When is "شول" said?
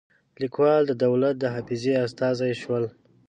2.61-2.83